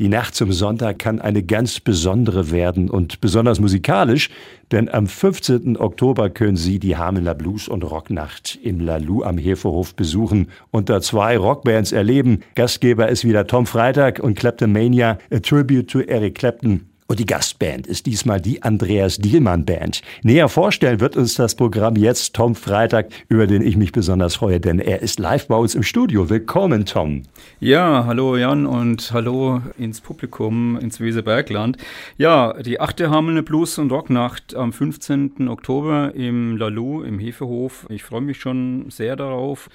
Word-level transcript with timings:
Die 0.00 0.08
Nacht 0.08 0.34
zum 0.34 0.50
Sonntag 0.50 0.98
kann 0.98 1.20
eine 1.20 1.42
ganz 1.42 1.78
besondere 1.78 2.50
werden 2.50 2.88
und 2.88 3.20
besonders 3.20 3.60
musikalisch, 3.60 4.30
denn 4.72 4.88
am 4.88 5.06
15. 5.06 5.76
Oktober 5.76 6.30
können 6.30 6.56
Sie 6.56 6.78
die 6.78 6.96
Hamelner 6.96 7.34
Blues- 7.34 7.68
und 7.68 7.84
Rocknacht 7.84 8.58
im 8.62 8.80
Lalu 8.80 9.24
am 9.24 9.36
Hefehof 9.36 9.94
besuchen 9.94 10.48
und 10.70 10.88
da 10.88 11.02
zwei 11.02 11.36
Rockbands 11.36 11.92
erleben. 11.92 12.40
Gastgeber 12.54 13.10
ist 13.10 13.26
wieder 13.26 13.46
Tom 13.46 13.66
Freitag 13.66 14.20
und 14.20 14.38
Kleptomania, 14.38 15.18
a 15.30 15.38
tribute 15.38 15.90
to 15.90 16.00
Eric 16.00 16.36
Clapton. 16.36 16.89
Und 17.10 17.18
die 17.18 17.26
Gastband 17.26 17.88
ist 17.88 18.06
diesmal 18.06 18.40
die 18.40 18.62
Andreas 18.62 19.18
Dielmann 19.18 19.64
Band. 19.64 20.00
Näher 20.22 20.48
vorstellen 20.48 21.00
wird 21.00 21.16
uns 21.16 21.34
das 21.34 21.56
Programm 21.56 21.96
jetzt 21.96 22.36
Tom 22.36 22.54
Freitag, 22.54 23.08
über 23.28 23.48
den 23.48 23.62
ich 23.62 23.76
mich 23.76 23.90
besonders 23.90 24.36
freue, 24.36 24.60
denn 24.60 24.78
er 24.78 25.02
ist 25.02 25.18
live 25.18 25.48
bei 25.48 25.56
uns 25.56 25.74
im 25.74 25.82
Studio. 25.82 26.30
Willkommen, 26.30 26.86
Tom. 26.86 27.24
Ja, 27.58 28.04
hallo 28.06 28.36
Jan 28.36 28.64
und 28.64 29.10
hallo 29.12 29.60
ins 29.76 30.00
Publikum 30.00 30.78
ins 30.78 31.00
Weserbergland. 31.00 31.78
Ja, 32.16 32.52
die 32.62 32.78
achte 32.78 33.10
Hamelne 33.10 33.42
Blues- 33.42 33.78
und 33.78 33.90
Rocknacht 33.90 34.54
am 34.54 34.72
15. 34.72 35.48
Oktober 35.48 36.14
im 36.14 36.56
Lalu 36.56 37.02
im 37.02 37.18
Hefehof. 37.18 37.86
Ich 37.88 38.04
freue 38.04 38.20
mich 38.20 38.38
schon 38.38 38.88
sehr 38.88 39.16
darauf. 39.16 39.68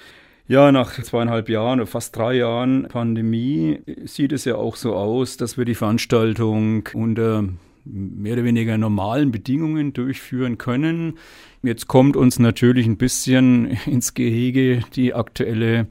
Ja, 0.48 0.70
nach 0.70 1.02
zweieinhalb 1.02 1.48
Jahren 1.48 1.80
oder 1.80 1.88
fast 1.88 2.14
drei 2.14 2.34
Jahren 2.34 2.86
Pandemie 2.86 3.80
sieht 4.04 4.30
es 4.30 4.44
ja 4.44 4.54
auch 4.54 4.76
so 4.76 4.94
aus, 4.94 5.36
dass 5.36 5.58
wir 5.58 5.64
die 5.64 5.74
Veranstaltung 5.74 6.88
unter 6.94 7.48
mehr 7.84 8.34
oder 8.34 8.44
weniger 8.44 8.78
normalen 8.78 9.32
Bedingungen 9.32 9.92
durchführen 9.92 10.56
können. 10.56 11.18
Jetzt 11.64 11.88
kommt 11.88 12.16
uns 12.16 12.38
natürlich 12.38 12.86
ein 12.86 12.96
bisschen 12.96 13.76
ins 13.86 14.14
Gehege 14.14 14.82
die 14.94 15.14
aktuelle 15.14 15.88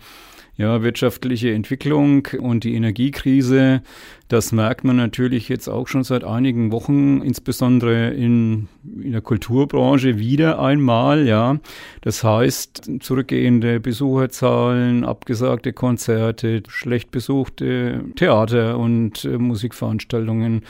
ja, 0.57 0.81
wirtschaftliche 0.81 1.51
Entwicklung 1.51 2.27
und 2.39 2.63
die 2.63 2.75
Energiekrise, 2.75 3.81
das 4.29 4.51
merkt 4.51 4.83
man 4.85 4.95
natürlich 4.95 5.49
jetzt 5.49 5.67
auch 5.67 5.87
schon 5.87 6.03
seit 6.03 6.23
einigen 6.23 6.71
Wochen, 6.71 7.21
insbesondere 7.21 8.11
in, 8.11 8.67
in 9.01 9.12
der 9.12 9.21
Kulturbranche 9.21 10.17
wieder 10.17 10.59
einmal, 10.59 11.27
ja. 11.27 11.59
Das 12.01 12.23
heißt, 12.23 12.89
zurückgehende 13.01 13.79
Besucherzahlen, 13.79 15.03
abgesagte 15.03 15.73
Konzerte, 15.73 16.63
schlecht 16.67 17.12
besuchte 17.12 18.05
Theater 18.15 18.79
und 18.79 19.25
äh, 19.25 19.37
Musikveranstaltungen 19.37 20.62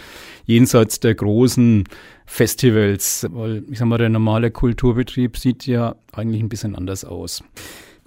jenseits 0.45 0.99
der 0.99 1.13
großen 1.13 1.83
Festivals, 2.25 3.27
weil 3.31 3.63
ich 3.69 3.77
sag 3.77 3.87
mal, 3.87 3.99
der 3.99 4.09
normale 4.09 4.49
Kulturbetrieb 4.49 5.37
sieht 5.37 5.67
ja 5.67 5.95
eigentlich 6.11 6.41
ein 6.41 6.49
bisschen 6.49 6.75
anders 6.75 7.05
aus. 7.05 7.43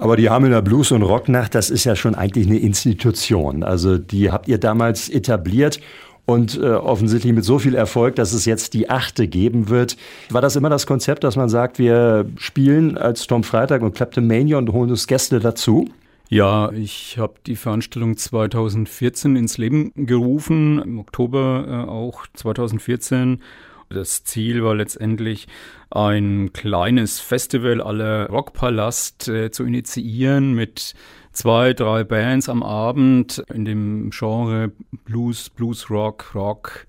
Aber 0.01 0.17
die 0.17 0.31
Hamelner 0.31 0.63
Blues- 0.63 0.93
und 0.93 1.03
Rocknacht, 1.03 1.57
das 1.57 1.71
ist 1.71 1.83
ja 1.83 1.97
schon 1.97 2.15
eigentlich 2.15 2.47
eine 2.47 2.59
Institution. 2.59 3.65
Also 3.65 3.99
die 3.99 4.31
habt 4.31 4.47
ihr 4.47 4.59
damals 4.59 5.09
etabliert 5.09 5.81
und 6.25 6.57
äh, 6.57 6.71
offensichtlich 6.71 7.33
mit 7.33 7.45
so 7.45 7.59
viel 7.59 7.75
Erfolg, 7.75 8.15
dass 8.15 8.33
es 8.33 8.45
jetzt 8.45 8.75
die 8.75 8.89
achte 8.89 9.27
geben 9.27 9.71
wird. 9.71 9.97
War 10.31 10.41
das 10.41 10.55
immer 10.55 10.71
das 10.71 10.87
Konzept, 10.87 11.25
dass 11.25 11.35
man 11.35 11.49
sagt, 11.49 11.81
wir 11.81 12.27
spielen 12.37 12.97
als 12.97 13.27
Tom 13.27 13.43
Freitag 13.43 13.83
und 13.83 13.97
Kleptomania 13.97 14.57
und 14.59 14.73
holen 14.73 14.91
uns 14.91 15.09
Gäste 15.09 15.41
dazu? 15.41 15.91
Ja, 16.29 16.71
ich 16.71 17.19
habe 17.19 17.35
die 17.47 17.57
Veranstaltung 17.57 18.17
2014 18.17 19.35
ins 19.35 19.59
Leben 19.59 19.91
gerufen, 19.97 20.81
im 20.81 21.01
Oktober 21.01 21.65
äh, 21.67 21.91
auch 21.91 22.25
2014 22.35 23.41
das 23.89 24.25
Ziel 24.25 24.63
war 24.65 24.75
letztendlich, 24.75 25.49
ein 25.91 26.53
kleines 26.53 27.21
Festival 27.21 27.81
aller 27.81 28.29
Rockpalast 28.29 29.29
äh, 29.29 29.51
zu 29.51 29.65
initiieren 29.65 30.53
mit 30.53 30.95
zwei, 31.33 31.73
drei 31.73 32.05
Bands 32.05 32.49
am 32.49 32.63
Abend 32.63 33.43
in 33.53 33.65
dem 33.65 34.11
Genre 34.11 34.73
Blues, 35.05 35.49
Blues 35.51 35.91
Rock, 35.91 36.35
Rock. 36.35 36.87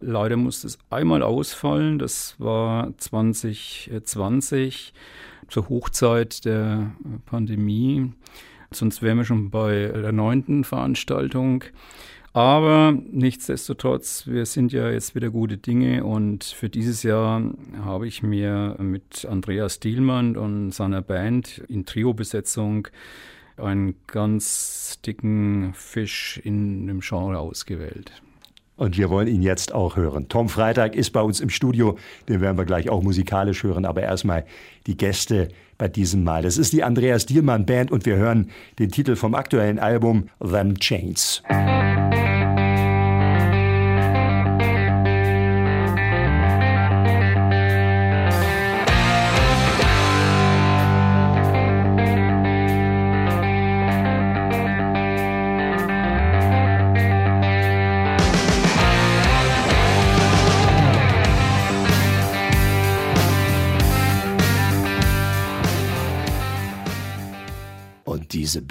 Leider 0.00 0.36
musste 0.36 0.66
es 0.68 0.78
einmal 0.90 1.22
ausfallen. 1.22 1.98
Das 1.98 2.36
war 2.38 2.96
2020 2.98 4.92
zur 5.48 5.68
Hochzeit 5.68 6.44
der 6.44 6.92
Pandemie. 7.24 8.12
Sonst 8.70 9.02
wären 9.02 9.18
wir 9.18 9.24
schon 9.24 9.50
bei 9.50 9.90
der 9.94 10.12
neunten 10.12 10.64
Veranstaltung. 10.64 11.64
Aber 12.36 12.92
nichtsdestotrotz, 13.12 14.26
wir 14.26 14.44
sind 14.44 14.70
ja 14.70 14.90
jetzt 14.90 15.14
wieder 15.14 15.30
gute 15.30 15.56
Dinge 15.56 16.04
und 16.04 16.44
für 16.44 16.68
dieses 16.68 17.02
Jahr 17.02 17.42
habe 17.82 18.06
ich 18.06 18.22
mir 18.22 18.76
mit 18.78 19.24
Andreas 19.24 19.80
Dielmann 19.80 20.36
und 20.36 20.72
seiner 20.72 21.00
Band 21.00 21.62
in 21.66 21.86
Trio-Besetzung 21.86 22.88
einen 23.56 23.94
ganz 24.06 24.98
dicken 25.06 25.72
Fisch 25.72 26.38
in 26.44 26.86
dem 26.86 27.00
Genre 27.00 27.38
ausgewählt. 27.38 28.12
Und 28.76 28.98
wir 28.98 29.08
wollen 29.08 29.28
ihn 29.28 29.42
jetzt 29.42 29.72
auch 29.74 29.96
hören. 29.96 30.28
Tom 30.28 30.48
Freitag 30.48 30.94
ist 30.94 31.10
bei 31.10 31.22
uns 31.22 31.40
im 31.40 31.48
Studio. 31.48 31.96
Den 32.28 32.40
werden 32.40 32.58
wir 32.58 32.66
gleich 32.66 32.90
auch 32.90 33.02
musikalisch 33.02 33.62
hören. 33.62 33.86
Aber 33.86 34.02
erstmal 34.02 34.44
die 34.86 34.96
Gäste 34.96 35.48
bei 35.78 35.88
diesem 35.88 36.24
Mal. 36.24 36.42
Das 36.42 36.58
ist 36.58 36.72
die 36.72 36.84
Andreas 36.84 37.26
Dielmann 37.26 37.66
Band 37.66 37.90
und 37.90 38.06
wir 38.06 38.16
hören 38.16 38.50
den 38.78 38.90
Titel 38.90 39.16
vom 39.16 39.34
aktuellen 39.34 39.78
Album 39.78 40.28
Them 40.40 40.78
Chains. 40.78 41.42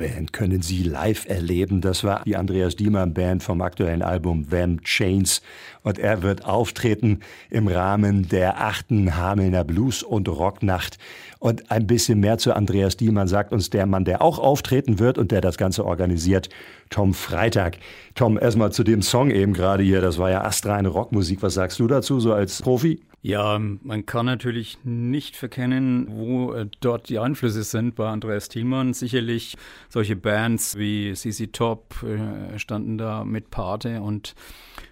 Band 0.06 0.34
können 0.34 0.62
Sie 0.62 0.84
live 0.84 1.28
erleben. 1.28 1.82
Das 1.82 2.04
war 2.04 2.22
die 2.26 2.36
Andreas 2.36 2.76
Diemann 2.76 3.16
Band 3.16 3.42
vom 3.42 3.62
aktuellen 3.62 4.04
Album 4.04 4.48
Them 4.52 4.84
Chains. 4.84 5.42
Und 5.82 5.98
er 5.98 6.22
wird 6.22 6.46
auftreten 6.46 7.22
im 7.50 7.68
Rahmen 7.68 8.28
der 8.30 8.62
achten 8.62 9.18
Hamelner 9.18 9.64
Blues- 9.64 10.04
und 10.04 10.30
Rocknacht. 10.30 11.00
Und 11.40 11.72
ein 11.72 11.88
bisschen 11.88 12.20
mehr 12.20 12.38
zu 12.38 12.56
Andreas 12.56 12.98
Diemann 12.98 13.28
sagt 13.28 13.52
uns 13.52 13.72
der 13.72 13.88
Mann, 13.88 14.06
der 14.06 14.22
auch 14.22 14.38
auftreten 14.38 15.00
wird 15.00 15.18
und 15.18 15.32
der 15.32 15.42
das 15.42 15.58
Ganze 15.58 15.84
organisiert, 15.84 16.50
Tom 16.92 17.16
Freitag. 17.16 17.80
Tom, 18.14 18.38
erstmal 18.40 18.72
zu 18.72 18.84
dem 18.84 19.02
Song 19.02 19.32
eben 19.32 19.54
gerade 19.54 19.82
hier. 19.82 20.02
Das 20.02 20.20
war 20.20 20.30
ja 20.30 20.44
astreine 20.44 20.90
Rockmusik. 20.90 21.42
Was 21.42 21.56
sagst 21.56 21.80
du 21.80 21.88
dazu, 21.88 22.20
so 22.20 22.32
als 22.32 22.62
Profi? 22.62 23.02
Ja, 23.28 23.58
man 23.58 24.06
kann 24.06 24.28
natürlich 24.28 24.78
nicht 24.84 25.36
verkennen, 25.36 26.06
wo 26.12 26.54
äh, 26.54 26.68
dort 26.80 27.10
die 27.10 27.18
Einflüsse 27.18 27.64
sind 27.64 27.96
bei 27.96 28.08
Andreas 28.08 28.50
Thielmann. 28.50 28.94
Sicherlich 28.94 29.58
solche 29.90 30.16
Bands 30.16 30.78
wie 30.78 31.12
CC 31.12 31.48
Top 31.48 32.04
äh, 32.04 32.60
standen 32.60 33.00
da 33.00 33.26
mit 33.26 33.50
Pate 33.50 34.04
und 34.04 34.36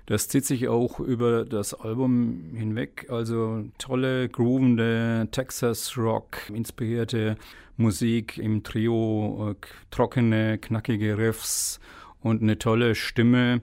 das 0.08 0.30
zieht 0.30 0.46
sich 0.46 0.68
auch 0.68 1.00
über 1.00 1.46
das 1.46 1.76
Album 1.76 2.56
hinweg. 2.56 3.06
Also 3.08 3.66
tolle, 3.78 4.30
groovende 4.30 5.28
Texas 5.30 5.96
Rock 5.96 6.50
inspirierte 6.52 7.38
Musik 7.78 8.40
im 8.40 8.64
Trio, 8.64 9.52
äh, 9.52 9.68
trockene, 9.92 10.58
knackige 10.58 11.20
Riffs 11.20 11.80
und 12.20 12.42
eine 12.42 12.58
tolle 12.58 12.96
Stimme. 12.96 13.62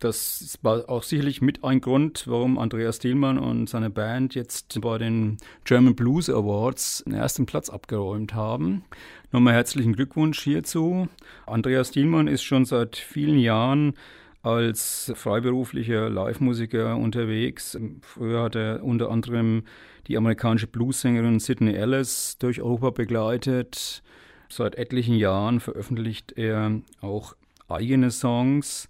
Das 0.00 0.58
war 0.62 0.88
auch 0.88 1.02
sicherlich 1.02 1.40
mit 1.40 1.64
ein 1.64 1.80
Grund, 1.80 2.24
warum 2.26 2.58
Andreas 2.58 2.98
Thielmann 2.98 3.38
und 3.38 3.68
seine 3.68 3.90
Band 3.90 4.34
jetzt 4.34 4.80
bei 4.80 4.98
den 4.98 5.38
German 5.64 5.96
Blues 5.96 6.30
Awards 6.30 7.02
den 7.04 7.14
ersten 7.14 7.46
Platz 7.46 7.68
abgeräumt 7.68 8.34
haben. 8.34 8.84
Nochmal 9.32 9.54
herzlichen 9.54 9.94
Glückwunsch 9.94 10.40
hierzu. 10.40 11.08
Andreas 11.46 11.90
Thielmann 11.90 12.28
ist 12.28 12.42
schon 12.42 12.64
seit 12.64 12.96
vielen 12.96 13.38
Jahren 13.38 13.94
als 14.42 15.12
freiberuflicher 15.16 16.08
Live-Musiker 16.08 16.96
unterwegs. 16.96 17.78
Früher 18.02 18.44
hat 18.44 18.54
er 18.54 18.84
unter 18.84 19.10
anderem 19.10 19.64
die 20.06 20.16
amerikanische 20.16 20.66
Bluessängerin 20.68 21.40
Sidney 21.40 21.74
Ellis 21.74 22.38
durch 22.38 22.60
Europa 22.60 22.90
begleitet. 22.90 24.02
Seit 24.48 24.76
etlichen 24.76 25.14
Jahren 25.16 25.60
veröffentlicht 25.60 26.32
er 26.36 26.80
auch 27.00 27.34
eigene 27.68 28.10
Songs. 28.10 28.88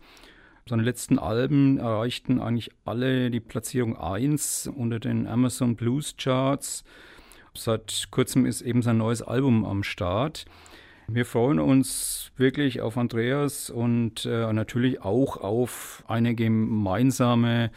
Seine 0.68 0.82
letzten 0.82 1.18
Alben 1.18 1.78
erreichten 1.78 2.42
eigentlich 2.42 2.70
alle 2.84 3.30
die 3.30 3.40
Platzierung 3.40 3.96
1 3.96 4.70
unter 4.76 5.00
den 5.00 5.26
Amazon 5.26 5.76
Blues 5.76 6.14
Charts. 6.18 6.84
Seit 7.54 8.08
kurzem 8.10 8.44
ist 8.44 8.60
eben 8.60 8.82
sein 8.82 8.98
neues 8.98 9.22
Album 9.22 9.64
am 9.64 9.82
Start. 9.82 10.44
Wir 11.06 11.24
freuen 11.24 11.58
uns 11.58 12.32
wirklich 12.36 12.82
auf 12.82 12.98
Andreas 12.98 13.70
und 13.70 14.26
äh, 14.26 14.52
natürlich 14.52 15.00
auch 15.00 15.38
auf 15.38 16.04
eine 16.06 16.34
gemeinsame 16.34 17.70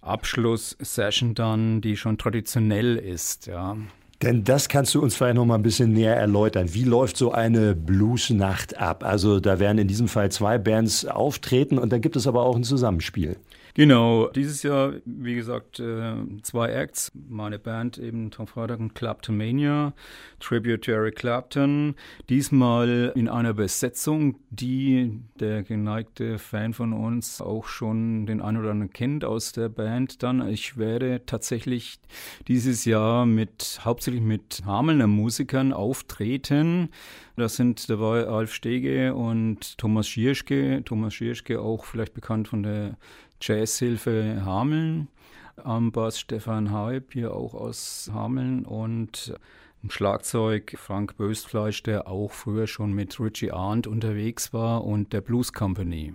Abschlusssession 0.00 1.34
dann, 1.34 1.80
die 1.80 1.96
schon 1.96 2.16
traditionell 2.16 2.96
ist, 2.96 3.48
ja. 3.48 3.76
Denn 4.22 4.44
das 4.44 4.68
kannst 4.68 4.94
du 4.94 5.02
uns 5.02 5.14
vielleicht 5.14 5.36
noch 5.36 5.44
mal 5.44 5.56
ein 5.56 5.62
bisschen 5.62 5.92
näher 5.92 6.16
erläutern. 6.16 6.72
Wie 6.72 6.84
läuft 6.84 7.18
so 7.18 7.32
eine 7.32 7.74
Bluesnacht 7.74 8.78
ab? 8.78 9.04
Also 9.04 9.40
da 9.40 9.58
werden 9.58 9.78
in 9.78 9.88
diesem 9.88 10.08
Fall 10.08 10.30
zwei 10.30 10.56
Bands 10.56 11.04
auftreten 11.04 11.78
und 11.78 11.92
dann 11.92 12.00
gibt 12.00 12.16
es 12.16 12.26
aber 12.26 12.42
auch 12.42 12.56
ein 12.56 12.64
Zusammenspiel. 12.64 13.36
Genau, 13.76 14.28
dieses 14.28 14.62
Jahr, 14.62 14.94
wie 15.04 15.34
gesagt, 15.34 15.80
äh, 15.80 16.14
zwei 16.40 16.70
Acts. 16.70 17.12
Meine 17.28 17.58
Band 17.58 17.98
eben 17.98 18.30
Tom 18.30 18.46
Freitag 18.46 18.80
und 18.80 18.94
to 20.78 20.92
Eric 20.92 21.16
Clapton. 21.16 21.94
Diesmal 22.30 23.12
in 23.14 23.28
einer 23.28 23.52
Besetzung, 23.52 24.36
die 24.48 25.20
der 25.38 25.62
geneigte 25.62 26.38
Fan 26.38 26.72
von 26.72 26.94
uns 26.94 27.42
auch 27.42 27.66
schon 27.66 28.24
den 28.24 28.40
einen 28.40 28.56
oder 28.56 28.70
anderen 28.70 28.94
kennt 28.94 29.26
aus 29.26 29.52
der 29.52 29.68
Band. 29.68 30.22
Dann, 30.22 30.48
ich 30.48 30.78
werde 30.78 31.26
tatsächlich 31.26 31.98
dieses 32.48 32.86
Jahr 32.86 33.26
mit 33.26 33.80
hauptsächlich 33.84 34.22
mit 34.22 34.62
Hamelner 34.64 35.06
Musikern 35.06 35.74
auftreten. 35.74 36.88
Das 37.36 37.56
sind 37.56 37.90
dabei 37.90 38.26
Alf 38.26 38.54
Stege 38.54 39.14
und 39.14 39.76
Thomas 39.76 40.08
Schierschke. 40.08 40.80
Thomas 40.86 41.12
Schierschke 41.12 41.60
auch 41.60 41.84
vielleicht 41.84 42.14
bekannt 42.14 42.48
von 42.48 42.62
der 42.62 42.96
Jazzhilfe 43.40 44.42
Hameln, 44.44 45.08
am 45.56 45.92
Bass 45.92 46.20
Stefan 46.20 46.70
Haib, 46.70 47.12
hier 47.12 47.34
auch 47.34 47.54
aus 47.54 48.10
Hameln 48.12 48.64
und 48.64 49.34
im 49.82 49.90
Schlagzeug 49.90 50.74
Frank 50.78 51.16
Böstfleisch, 51.16 51.82
der 51.82 52.08
auch 52.08 52.32
früher 52.32 52.66
schon 52.66 52.92
mit 52.92 53.20
Richie 53.20 53.52
Arndt 53.52 53.86
unterwegs 53.86 54.52
war 54.52 54.84
und 54.84 55.12
der 55.12 55.20
Blues 55.20 55.52
Company. 55.52 56.14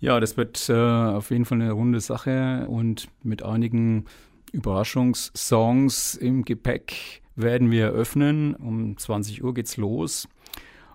Ja, 0.00 0.20
das 0.20 0.36
wird 0.36 0.68
äh, 0.68 0.72
auf 0.74 1.30
jeden 1.30 1.44
Fall 1.44 1.60
eine 1.60 1.72
runde 1.72 2.00
Sache 2.00 2.66
und 2.68 3.08
mit 3.24 3.42
einigen 3.42 4.04
Überraschungssongs 4.52 6.14
im 6.14 6.44
Gepäck 6.44 7.22
werden 7.34 7.70
wir 7.70 7.86
eröffnen. 7.86 8.54
Um 8.54 8.96
20 8.96 9.42
Uhr 9.42 9.54
geht's 9.54 9.76
los. 9.76 10.28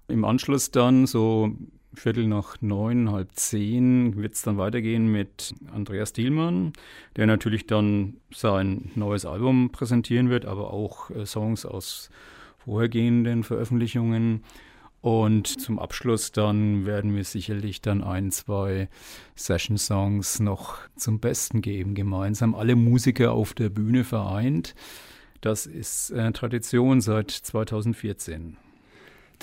Im 0.07 0.25
Anschluss 0.25 0.71
dann 0.71 1.05
so 1.05 1.51
Viertel 1.95 2.27
nach 2.27 2.61
neun, 2.61 3.11
halb 3.11 3.29
zehn 3.33 4.15
wird 4.17 4.33
es 4.33 4.41
dann 4.41 4.57
weitergehen 4.57 5.11
mit 5.11 5.53
Andreas 5.73 6.13
Dielmann, 6.13 6.73
der 7.15 7.27
natürlich 7.27 7.67
dann 7.67 8.15
sein 8.33 8.91
neues 8.95 9.25
Album 9.25 9.71
präsentieren 9.71 10.29
wird, 10.29 10.45
aber 10.45 10.73
auch 10.73 11.09
äh, 11.11 11.25
Songs 11.25 11.65
aus 11.65 12.09
vorhergehenden 12.57 13.43
Veröffentlichungen. 13.43 14.43
Und 15.01 15.47
zum 15.47 15.79
Abschluss 15.79 16.31
dann 16.31 16.85
werden 16.85 17.13
wir 17.13 17.25
sicherlich 17.25 17.81
dann 17.81 18.01
ein, 18.01 18.31
zwei 18.31 18.87
Session-Songs 19.35 20.39
noch 20.39 20.77
zum 20.95 21.19
Besten 21.19 21.61
geben, 21.61 21.93
gemeinsam. 21.93 22.55
Alle 22.55 22.77
Musiker 22.77 23.33
auf 23.33 23.53
der 23.53 23.67
Bühne 23.69 24.05
vereint. 24.05 24.75
Das 25.41 25.65
ist 25.65 26.11
äh, 26.11 26.31
Tradition 26.31 27.01
seit 27.01 27.31
2014. 27.31 28.55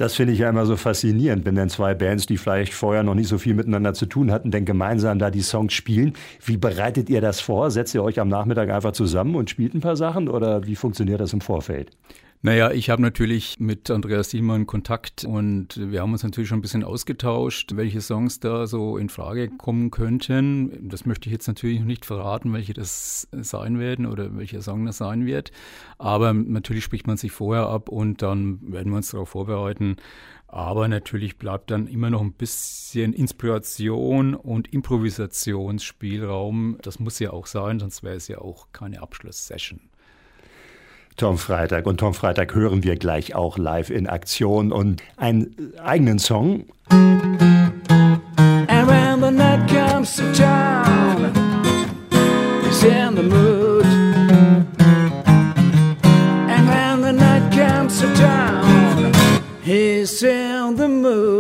Das 0.01 0.15
finde 0.15 0.33
ich 0.33 0.39
ja 0.39 0.49
immer 0.49 0.65
so 0.65 0.79
faszinierend, 0.79 1.45
wenn 1.45 1.57
dann 1.57 1.69
zwei 1.69 1.93
Bands, 1.93 2.25
die 2.25 2.39
vielleicht 2.39 2.73
vorher 2.73 3.03
noch 3.03 3.15
nicht 3.15 3.29
so 3.29 3.37
viel 3.37 3.53
miteinander 3.53 3.93
zu 3.93 4.07
tun 4.07 4.33
hatten, 4.33 4.51
dann 4.51 4.65
gemeinsam 4.65 5.19
da 5.19 5.31
die 5.31 5.43
Songs 5.43 5.75
spielen. 5.75 6.15
Wie 6.43 6.57
bereitet 6.57 7.11
ihr 7.11 7.21
das 7.21 7.43
vor? 7.43 7.71
Setzt 7.71 7.95
ihr 7.95 8.03
euch 8.03 8.19
am 8.19 8.29
Nachmittag 8.29 8.71
einfach 8.71 8.93
zusammen 8.93 9.35
und 9.35 9.51
spielt 9.51 9.75
ein 9.75 9.83
paar 9.83 9.97
Sachen 9.97 10.31
oder 10.31 10.65
wie 10.65 10.75
funktioniert 10.75 11.21
das 11.21 11.35
im 11.35 11.43
Vorfeld? 11.43 11.91
Naja, 12.43 12.71
ich 12.71 12.89
habe 12.89 13.03
natürlich 13.03 13.61
mit 13.61 13.91
Andreas 13.91 14.31
Diemann 14.31 14.67
Kontakt 14.67 15.27
und 15.27 15.77
wir 15.77 16.01
haben 16.01 16.13
uns 16.13 16.23
natürlich 16.23 16.49
schon 16.49 16.61
ein 16.61 16.63
bisschen 16.63 16.85
ausgetauscht, 16.85 17.77
welche 17.77 18.01
Songs 18.01 18.41
da 18.41 18.67
so 18.67 18.97
in 18.97 19.11
Frage 19.11 19.51
kommen 19.51 19.91
könnten. 19.91 20.89
Das 20.89 21.05
möchte 21.05 21.29
ich 21.29 21.35
jetzt 21.35 21.49
natürlich 21.49 21.81
noch 21.81 21.87
nicht 21.87 22.07
verraten, 22.07 22.55
welche 22.55 22.73
das 22.73 23.29
sein 23.31 23.79
werden 23.79 24.07
oder 24.07 24.39
welcher 24.39 24.63
Song 24.63 24.87
das 24.87 24.97
sein 24.97 25.27
wird. 25.27 25.53
Aber 25.99 26.33
natürlich 26.33 26.85
spricht 26.85 27.07
man 27.07 27.19
sich 27.19 27.31
vorher 27.31 27.67
ab 27.67 27.91
und 27.91 28.23
dann 28.23 28.73
werden 28.73 28.91
wir 28.91 28.97
uns 28.97 29.11
darauf 29.11 29.29
vorbereiten. 29.29 29.97
Aber 30.47 30.89
natürlich 30.89 31.37
bleibt 31.37 31.71
dann 31.71 31.89
immer 31.89 32.09
noch 32.09 32.23
ein 32.23 32.33
bisschen 32.33 33.13
Inspiration 33.13 34.35
und 34.35 34.73
Improvisationsspielraum. 34.73 36.79
Das 36.81 37.01
muss 37.01 37.19
ja 37.19 37.35
auch 37.35 37.47
sein, 37.47 37.81
sonst 37.81 38.03
wäre 38.03 38.17
es 38.17 38.29
ja 38.29 38.39
auch 38.39 38.69
keine 38.73 39.03
Abschlusssession. 39.03 39.91
Tom 41.17 41.39
Freitag. 41.39 41.87
Und 41.87 41.99
Tom 41.99 42.15
Freitag 42.15 42.55
hören 42.55 42.85
wir 42.85 42.97
gleich 42.97 43.35
auch 43.35 43.59
live 43.59 43.91
in 43.91 44.07
Aktion 44.07 44.73
und 44.73 45.03
einen 45.17 45.75
eigenen 45.83 46.19
Song. 46.19 46.65
And 46.91 48.87
when 48.89 49.21
the 49.21 49.31
night 49.31 49.69
comes 49.69 50.17
to 50.17 50.33
town, 50.33 51.33
he's 52.63 52.83
in 52.85 53.17
the 53.17 53.23
mood. 53.23 53.85
And 56.49 56.69
when 56.69 57.03
the 57.03 57.13
night 57.13 57.53
comes 57.53 58.01
to 58.01 58.07
town, 58.15 59.13
he's 59.63 60.23
in 60.23 60.77
the 60.77 60.89
mood. 60.89 61.40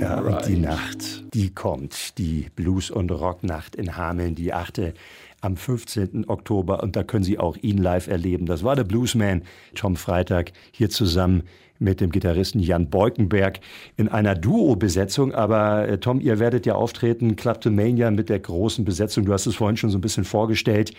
Ja, 0.00 0.20
right. 0.20 0.36
und 0.36 0.48
die 0.48 0.58
Nacht 0.58 1.24
die 1.34 1.50
kommt, 1.50 2.18
die 2.18 2.48
Blues- 2.54 2.90
und 2.90 3.10
Rocknacht 3.10 3.74
in 3.74 3.96
Hameln, 3.96 4.34
die 4.34 4.52
achte 4.52 4.94
am 5.40 5.56
15. 5.56 6.28
Oktober. 6.28 6.82
Und 6.82 6.96
da 6.96 7.02
können 7.02 7.24
Sie 7.24 7.38
auch 7.38 7.56
ihn 7.56 7.78
live 7.78 8.06
erleben. 8.06 8.46
Das 8.46 8.62
war 8.64 8.76
der 8.76 8.84
Bluesman 8.84 9.42
Tom 9.74 9.96
Freitag 9.96 10.52
hier 10.70 10.90
zusammen 10.90 11.42
mit 11.78 12.00
dem 12.00 12.10
Gitarristen 12.10 12.60
Jan 12.60 12.90
Beukenberg 12.90 13.58
in 13.96 14.08
einer 14.08 14.36
Duo-Besetzung. 14.36 15.34
Aber 15.34 15.88
äh, 15.88 15.98
Tom, 15.98 16.20
ihr 16.20 16.38
werdet 16.38 16.64
ja 16.64 16.76
auftreten, 16.76 17.34
Kleptomania 17.34 18.10
mit 18.12 18.28
der 18.28 18.38
großen 18.38 18.84
Besetzung. 18.84 19.24
Du 19.24 19.32
hast 19.32 19.46
es 19.46 19.56
vorhin 19.56 19.76
schon 19.76 19.90
so 19.90 19.98
ein 19.98 20.02
bisschen 20.02 20.24
vorgestellt. 20.24 20.92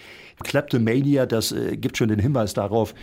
Kleptomania, 0.44 1.26
das 1.26 1.54
äh, 1.54 1.78
gibt 1.78 1.98
schon 1.98 2.10
den 2.10 2.20
Hinweis 2.20 2.54
darauf, 2.54 2.94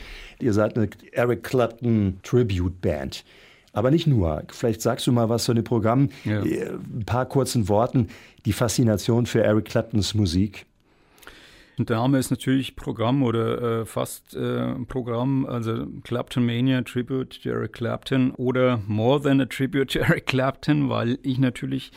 ihr 0.40 0.52
seid 0.52 0.76
eine 0.76 0.90
Eric 1.12 1.42
Clapton 1.42 2.18
Tribute 2.22 2.82
Band. 2.82 3.24
Aber 3.72 3.90
nicht 3.90 4.06
nur. 4.06 4.42
Vielleicht 4.48 4.82
sagst 4.82 5.06
du 5.06 5.12
mal 5.12 5.28
was 5.28 5.44
zu 5.44 5.54
dem 5.54 5.64
Programm. 5.64 6.08
Ja. 6.24 6.42
Äh, 6.42 6.70
ein 6.70 7.04
paar 7.06 7.26
kurzen 7.26 7.68
Worten. 7.68 8.08
Die 8.44 8.52
Faszination 8.52 9.26
für 9.26 9.42
Eric 9.42 9.66
Claptons 9.66 10.14
Musik. 10.14 10.66
Der 11.78 11.96
Name 11.96 12.18
ist 12.18 12.30
natürlich 12.30 12.76
Programm 12.76 13.22
oder 13.22 13.80
äh, 13.80 13.86
fast 13.86 14.34
äh, 14.34 14.74
Programm, 14.86 15.46
also 15.46 15.86
Clapton 16.04 16.44
Mania, 16.44 16.82
Tribute 16.82 17.42
to 17.42 17.48
Eric 17.48 17.72
Clapton 17.72 18.32
oder 18.32 18.82
More 18.86 19.22
Than 19.22 19.40
a 19.40 19.46
Tribute 19.46 19.90
to 19.92 20.00
Eric 20.00 20.26
Clapton, 20.26 20.90
weil 20.90 21.18
ich 21.22 21.38
natürlich 21.38 21.90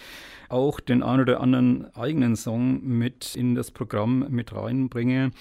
auch 0.48 0.80
den 0.80 1.04
ein 1.04 1.20
oder 1.20 1.42
anderen 1.42 1.94
eigenen 1.96 2.38
Song 2.38 2.82
mit 2.84 3.36
in 3.36 3.56
das 3.56 3.72
Programm 3.72 4.28
mit 4.30 4.56
reinbringe. 4.56 5.32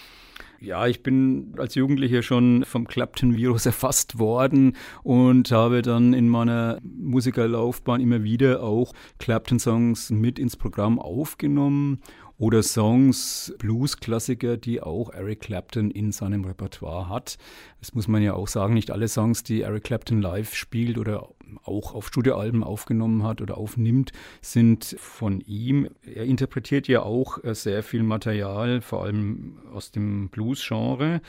Ja, 0.62 0.86
ich 0.86 1.02
bin 1.02 1.54
als 1.58 1.74
Jugendlicher 1.74 2.22
schon 2.22 2.64
vom 2.64 2.86
Clapton-Virus 2.86 3.66
erfasst 3.66 4.20
worden 4.20 4.76
und 5.02 5.50
habe 5.50 5.82
dann 5.82 6.14
in 6.14 6.28
meiner 6.28 6.78
Musikerlaufbahn 6.82 8.00
immer 8.00 8.22
wieder 8.22 8.62
auch 8.62 8.92
Clapton-Songs 9.18 10.10
mit 10.10 10.38
ins 10.38 10.56
Programm 10.56 11.00
aufgenommen 11.00 12.00
oder 12.38 12.62
Songs, 12.62 13.54
Blues-Klassiker, 13.58 14.56
die 14.56 14.80
auch 14.80 15.12
Eric 15.12 15.40
Clapton 15.40 15.90
in 15.90 16.12
seinem 16.12 16.44
Repertoire 16.44 17.08
hat. 17.08 17.38
Das 17.80 17.94
muss 17.94 18.08
man 18.08 18.22
ja 18.22 18.34
auch 18.34 18.48
sagen, 18.48 18.74
nicht 18.74 18.90
alle 18.90 19.08
Songs, 19.08 19.42
die 19.42 19.62
Eric 19.62 19.84
Clapton 19.84 20.20
live 20.20 20.54
spielt 20.54 20.98
oder 20.98 21.28
auch 21.64 21.94
auf 21.94 22.06
Studioalben 22.06 22.64
aufgenommen 22.64 23.22
hat 23.24 23.40
oder 23.40 23.58
aufnimmt, 23.58 24.12
sind 24.40 24.96
von 24.98 25.40
ihm. 25.40 25.88
Er 26.02 26.24
interpretiert 26.24 26.88
ja 26.88 27.02
auch 27.02 27.42
äh, 27.44 27.54
sehr 27.54 27.82
viel 27.82 28.02
Material, 28.02 28.80
vor 28.80 29.04
allem 29.04 29.58
aus 29.72 29.90
dem 29.90 30.28
Blues-Genre. 30.28 31.20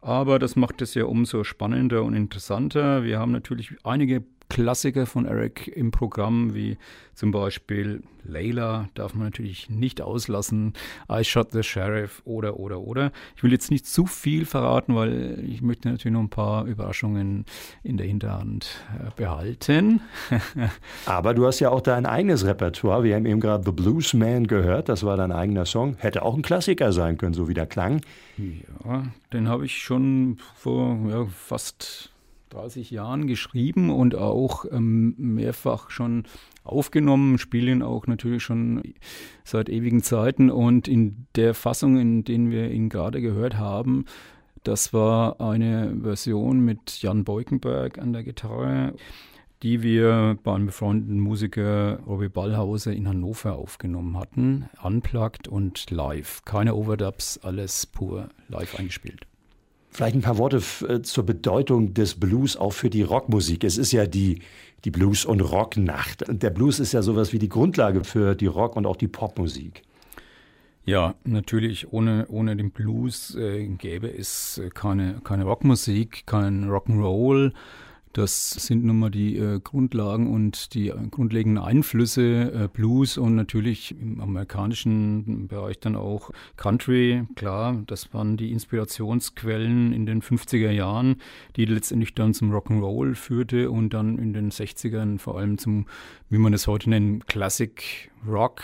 Aber 0.00 0.38
das 0.38 0.54
macht 0.56 0.82
es 0.82 0.94
ja 0.94 1.04
umso 1.04 1.42
spannender 1.42 2.04
und 2.04 2.14
interessanter. 2.14 3.02
Wir 3.02 3.18
haben 3.18 3.32
natürlich 3.32 3.74
einige 3.82 4.22
Klassiker 4.48 5.06
von 5.06 5.26
Eric 5.26 5.68
im 5.68 5.90
Programm, 5.90 6.54
wie 6.54 6.78
zum 7.14 7.30
Beispiel 7.30 8.02
Layla, 8.24 8.88
darf 8.94 9.14
man 9.14 9.24
natürlich 9.24 9.70
nicht 9.70 10.00
auslassen, 10.00 10.74
I 11.10 11.24
Shot 11.24 11.52
the 11.52 11.62
Sheriff 11.62 12.22
oder, 12.24 12.58
oder, 12.58 12.80
oder. 12.80 13.12
Ich 13.36 13.42
will 13.42 13.52
jetzt 13.52 13.70
nicht 13.70 13.86
zu 13.86 14.06
viel 14.06 14.44
verraten, 14.44 14.94
weil 14.94 15.42
ich 15.48 15.62
möchte 15.62 15.88
natürlich 15.88 16.12
noch 16.12 16.20
ein 16.20 16.28
paar 16.28 16.66
Überraschungen 16.66 17.44
in 17.82 17.96
der 17.96 18.06
Hinterhand 18.06 18.80
äh, 18.98 19.10
behalten. 19.16 20.00
Aber 21.06 21.34
du 21.34 21.46
hast 21.46 21.60
ja 21.60 21.70
auch 21.70 21.80
dein 21.80 22.06
eigenes 22.06 22.44
Repertoire. 22.44 23.02
Wir 23.02 23.16
haben 23.16 23.26
eben 23.26 23.40
gerade 23.40 23.64
The 23.64 23.72
Blues 23.72 24.14
Man 24.14 24.46
gehört, 24.46 24.88
das 24.88 25.02
war 25.02 25.16
dein 25.16 25.32
eigener 25.32 25.64
Song. 25.64 25.96
Hätte 25.98 26.22
auch 26.22 26.34
ein 26.34 26.42
Klassiker 26.42 26.92
sein 26.92 27.16
können, 27.16 27.34
so 27.34 27.48
wie 27.48 27.54
der 27.54 27.66
klang. 27.66 28.00
Ja, 28.36 29.04
den 29.32 29.48
habe 29.48 29.64
ich 29.64 29.78
schon 29.78 30.38
vor 30.54 30.98
ja, 31.08 31.24
fast 31.26 32.12
30 32.50 32.90
Jahren 32.90 33.26
geschrieben 33.26 33.90
und 33.90 34.14
auch 34.14 34.64
ähm, 34.70 35.14
mehrfach 35.18 35.90
schon 35.90 36.24
aufgenommen, 36.64 37.38
spielen 37.38 37.82
auch 37.82 38.06
natürlich 38.06 38.42
schon 38.42 38.82
seit 39.44 39.68
ewigen 39.68 40.02
Zeiten. 40.02 40.50
Und 40.50 40.88
in 40.88 41.26
der 41.34 41.54
Fassung, 41.54 41.98
in 41.98 42.24
der 42.24 42.50
wir 42.50 42.70
ihn 42.70 42.88
gerade 42.88 43.20
gehört 43.20 43.56
haben, 43.58 44.04
das 44.62 44.92
war 44.92 45.40
eine 45.40 45.96
Version 46.02 46.60
mit 46.60 47.00
Jan 47.00 47.24
Beukenberg 47.24 47.98
an 47.98 48.12
der 48.12 48.24
Gitarre. 48.24 48.94
die 49.62 49.82
wir 49.82 50.38
beim 50.42 50.66
befreundeten 50.66 51.18
Musiker 51.18 52.00
Robbie 52.06 52.28
Ballhauser 52.28 52.92
in 52.92 53.08
Hannover 53.08 53.54
aufgenommen 53.54 54.18
hatten. 54.18 54.68
Unplugged 54.82 55.48
und 55.48 55.90
live. 55.90 56.42
Keine 56.44 56.74
Overdubs, 56.74 57.38
alles 57.38 57.86
pur 57.86 58.28
live 58.48 58.78
eingespielt. 58.78 59.26
Vielleicht 59.96 60.14
ein 60.14 60.20
paar 60.20 60.36
Worte 60.36 60.62
äh, 60.86 61.00
zur 61.00 61.24
Bedeutung 61.24 61.94
des 61.94 62.20
Blues 62.20 62.58
auch 62.58 62.74
für 62.74 62.90
die 62.90 63.00
Rockmusik. 63.00 63.64
Es 63.64 63.78
ist 63.78 63.92
ja 63.92 64.06
die, 64.06 64.42
die 64.84 64.90
Blues- 64.90 65.24
und 65.24 65.40
Rocknacht. 65.40 66.22
Der 66.28 66.50
Blues 66.50 66.80
ist 66.80 66.92
ja 66.92 67.00
sowas 67.00 67.32
wie 67.32 67.38
die 67.38 67.48
Grundlage 67.48 68.04
für 68.04 68.34
die 68.34 68.44
Rock- 68.44 68.76
und 68.76 68.84
auch 68.84 68.96
die 68.96 69.08
Popmusik. 69.08 69.84
Ja, 70.84 71.14
natürlich, 71.24 71.94
ohne, 71.94 72.26
ohne 72.28 72.56
den 72.56 72.72
Blues 72.72 73.36
äh, 73.36 73.66
gäbe 73.68 74.14
es 74.14 74.60
keine, 74.74 75.22
keine 75.24 75.44
Rockmusik, 75.44 76.26
kein 76.26 76.68
Rock'n'Roll. 76.68 77.52
Das 78.16 78.48
sind 78.48 78.82
nun 78.82 78.98
mal 78.98 79.10
die 79.10 79.36
äh, 79.36 79.60
Grundlagen 79.60 80.32
und 80.32 80.72
die 80.72 80.88
äh, 80.88 80.94
grundlegenden 81.10 81.62
Einflüsse 81.62 82.50
äh, 82.50 82.68
Blues 82.72 83.18
und 83.18 83.34
natürlich 83.34 83.94
im 84.00 84.22
amerikanischen 84.22 85.48
Bereich 85.48 85.80
dann 85.80 85.96
auch 85.96 86.30
Country. 86.56 87.24
Klar, 87.34 87.82
das 87.86 88.14
waren 88.14 88.38
die 88.38 88.52
Inspirationsquellen 88.52 89.92
in 89.92 90.06
den 90.06 90.22
50er 90.22 90.70
Jahren, 90.70 91.16
die 91.56 91.66
letztendlich 91.66 92.14
dann 92.14 92.32
zum 92.32 92.50
Rock'n'Roll 92.54 93.16
führte 93.16 93.70
und 93.70 93.92
dann 93.92 94.16
in 94.16 94.32
den 94.32 94.50
60ern 94.50 95.18
vor 95.18 95.36
allem 95.36 95.58
zum, 95.58 95.84
wie 96.30 96.38
man 96.38 96.54
es 96.54 96.66
heute 96.66 96.88
nennt, 96.88 97.26
Classic 97.26 98.10
Rock 98.26 98.62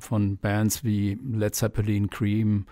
von 0.00 0.36
Bands 0.36 0.84
wie 0.84 1.18
Led 1.32 1.54
Zeppelin, 1.54 2.10
Cream, 2.10 2.66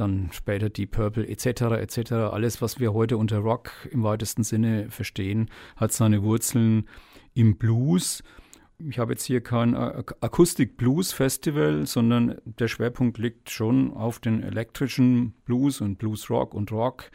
dann 0.00 0.30
später 0.32 0.70
Deep 0.70 0.92
Purple 0.92 1.26
etc. 1.26 1.62
etc. 1.80 2.12
Alles, 2.12 2.62
was 2.62 2.80
wir 2.80 2.94
heute 2.94 3.16
unter 3.16 3.38
Rock 3.38 3.70
im 3.90 4.02
weitesten 4.02 4.42
Sinne 4.42 4.90
verstehen, 4.90 5.50
hat 5.76 5.92
seine 5.92 6.22
Wurzeln 6.22 6.88
im 7.34 7.56
Blues. 7.56 8.22
Ich 8.78 8.98
habe 8.98 9.12
jetzt 9.12 9.24
hier 9.24 9.40
kein 9.40 9.74
Akustik-Blues-Festival, 9.74 11.86
sondern 11.86 12.36
der 12.44 12.68
Schwerpunkt 12.68 13.18
liegt 13.18 13.50
schon 13.50 13.92
auf 13.92 14.20
den 14.20 14.42
elektrischen 14.42 15.32
Blues 15.44 15.80
und 15.80 15.98
Blues-Rock 15.98 16.54
und 16.54 16.70
Rock. 16.70 17.10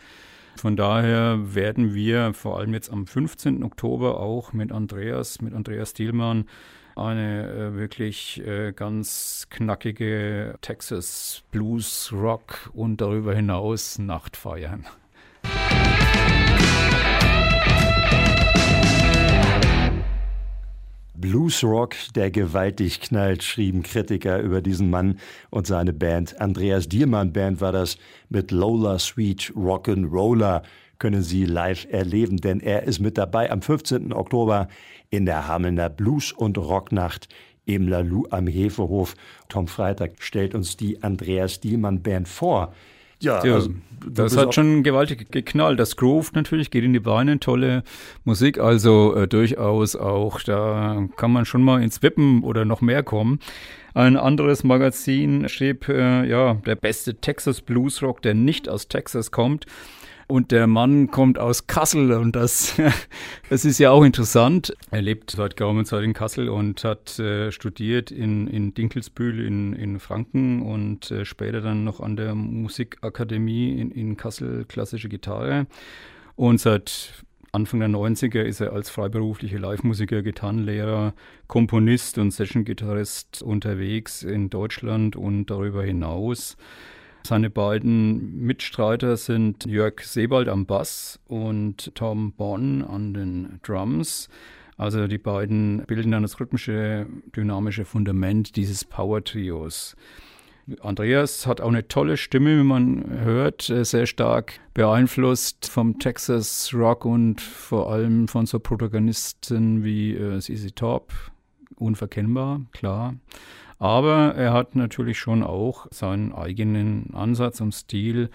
Von 0.57 0.75
daher 0.75 1.55
werden 1.55 1.93
wir 1.93 2.33
vor 2.33 2.59
allem 2.59 2.73
jetzt 2.73 2.91
am 2.91 3.07
15. 3.07 3.63
Oktober 3.63 4.19
auch 4.19 4.53
mit 4.53 4.71
Andreas, 4.71 5.41
mit 5.41 5.53
Andreas 5.53 5.93
Thielmann 5.93 6.45
eine 6.95 7.49
äh, 7.49 7.75
wirklich 7.75 8.45
äh, 8.45 8.71
ganz 8.73 9.47
knackige 9.49 10.55
Texas 10.61 11.43
Blues 11.51 12.11
Rock 12.13 12.69
und 12.73 13.01
darüber 13.01 13.33
hinaus 13.33 13.99
Nacht 13.99 14.37
feiern. 14.37 14.85
Bluesrock, 21.15 21.95
der 22.15 22.31
gewaltig 22.31 22.99
knallt, 22.99 23.43
schrieben 23.43 23.81
Kritiker 23.81 24.41
über 24.41 24.61
diesen 24.61 24.89
Mann 24.89 25.19
und 25.51 25.65
seine 25.65 25.93
Band. 25.93 26.41
Andreas 26.41 26.89
Diermann 26.89 27.31
Band 27.31 27.61
war 27.61 27.71
das 27.71 27.97
mit 28.27 28.51
Lola 28.51 28.99
Sweet 28.99 29.53
Rock'n'Roller 29.55 30.63
können 30.99 31.21
Sie 31.21 31.45
live 31.45 31.87
erleben, 31.89 32.37
denn 32.37 32.59
er 32.59 32.83
ist 32.83 32.99
mit 32.99 33.17
dabei 33.17 33.51
am 33.51 33.61
15. 33.61 34.13
Oktober 34.13 34.67
in 35.09 35.25
der 35.25 35.47
Hamelner 35.47 35.89
Blues- 35.89 36.31
und 36.31 36.57
Rocknacht 36.57 37.27
im 37.65 37.87
Lalu 37.87 38.25
am 38.29 38.47
Hefehof. 38.47 39.15
Tom 39.49 39.67
Freitag 39.67 40.13
stellt 40.19 40.55
uns 40.55 40.77
die 40.77 41.01
Andreas 41.03 41.59
Dielmann 41.59 42.01
Band 42.01 42.27
vor. 42.27 42.73
Ja, 43.19 43.43
ja 43.45 43.55
also, 43.55 43.69
das 44.05 44.35
hat 44.35 44.53
schon 44.53 44.83
gewaltig 44.83 45.31
geknallt. 45.31 45.79
Das 45.79 45.95
Groove 45.95 46.33
natürlich 46.33 46.71
geht 46.71 46.83
in 46.83 46.91
die 46.93 46.99
Beine, 46.99 47.39
tolle 47.39 47.83
Musik, 48.25 48.59
also 48.59 49.15
äh, 49.15 49.27
durchaus 49.27 49.95
auch, 49.95 50.41
da 50.41 51.07
kann 51.15 51.31
man 51.31 51.45
schon 51.45 51.63
mal 51.63 51.81
ins 51.81 52.03
Wippen 52.03 52.43
oder 52.43 52.65
noch 52.65 52.81
mehr 52.81 53.01
kommen. 53.01 53.39
Ein 53.93 54.17
anderes 54.17 54.63
Magazin 54.63 55.47
schrieb, 55.47 55.87
äh, 55.87 56.27
ja, 56.27 56.55
der 56.55 56.75
beste 56.75 57.15
Texas 57.15 57.61
Blues 57.61 58.01
Rock, 58.01 58.21
der 58.23 58.33
nicht 58.33 58.67
aus 58.67 58.87
Texas 58.89 59.31
kommt. 59.31 59.67
Und 60.33 60.49
der 60.49 60.65
Mann 60.65 61.11
kommt 61.11 61.37
aus 61.37 61.67
Kassel 61.67 62.11
und 62.13 62.35
das, 62.35 62.73
das 63.51 63.65
ist 63.65 63.77
ja 63.77 63.91
auch 63.91 64.03
interessant. 64.03 64.75
Er 64.89 65.03
lebt 65.03 65.29
seit 65.29 65.55
geraumer 65.55 65.85
Zeit 65.85 66.03
in 66.03 66.13
Kassel 66.13 66.49
und 66.49 66.83
hat 66.83 67.19
äh, 67.19 67.51
studiert 67.51 68.09
in, 68.09 68.47
in 68.47 68.73
Dinkelsbühl 68.73 69.45
in, 69.45 69.73
in 69.73 69.99
Franken 69.99 70.63
und 70.63 71.11
äh, 71.11 71.23
später 71.23 71.61
dann 71.61 71.83
noch 71.83 71.99
an 71.99 72.15
der 72.15 72.33
Musikakademie 72.33 73.79
in, 73.79 73.91
in 73.91 74.17
Kassel 74.17 74.65
klassische 74.65 75.07
Gitarre. 75.07 75.67
Und 76.35 76.59
seit 76.59 77.23
Anfang 77.51 77.81
der 77.81 77.89
90er 77.89 78.41
ist 78.41 78.59
er 78.59 78.73
als 78.73 78.89
freiberuflicher 78.89 79.59
Live-Musiker, 79.59 80.23
Gitarrenlehrer, 80.23 81.13
Komponist 81.45 82.17
und 82.17 82.31
Session-Gitarrist 82.31 83.43
unterwegs 83.43 84.23
in 84.23 84.49
Deutschland 84.49 85.15
und 85.15 85.45
darüber 85.51 85.83
hinaus. 85.83 86.57
Seine 87.25 87.49
beiden 87.49 88.41
Mitstreiter 88.41 89.15
sind 89.15 89.65
Jörg 89.65 90.01
Sebald 90.01 90.49
am 90.49 90.65
Bass 90.65 91.19
und 91.27 91.95
Tom 91.95 92.33
Bonn 92.33 92.83
an 92.83 93.13
den 93.13 93.59
Drums. 93.63 94.27
Also 94.77 95.07
die 95.07 95.17
beiden 95.17 95.85
bilden 95.85 96.11
dann 96.11 96.23
das 96.23 96.39
rhythmische, 96.39 97.05
dynamische 97.33 97.85
Fundament 97.85 98.57
dieses 98.57 98.83
Power-Trios. 98.83 99.95
Andreas 100.81 101.45
hat 101.47 101.61
auch 101.61 101.69
eine 101.69 101.87
tolle 101.87 102.17
Stimme, 102.17 102.59
wie 102.59 102.63
man 102.63 103.05
hört, 103.21 103.69
äh, 103.69 103.83
sehr 103.83 104.05
stark 104.05 104.59
beeinflusst 104.73 105.69
vom 105.69 105.99
Texas 105.99 106.73
Rock 106.73 107.05
und 107.05 107.41
vor 107.41 107.91
allem 107.91 108.27
von 108.27 108.45
so 108.45 108.59
Protagonisten 108.59 109.83
wie 109.83 110.13
äh, 110.13 110.39
CC 110.39 110.71
Top. 110.71 111.13
Unverkennbar, 111.75 112.61
klar. 112.71 113.15
Aber 113.83 114.33
er 114.35 114.53
hat 114.53 114.77
natürlich 114.77 115.19
schon 115.19 115.43
auch 115.43 115.87
seinen 115.91 116.31
eigenen 116.31 117.09
Ansatz 117.13 117.59
und 117.59 117.73
Stil. 117.73 118.29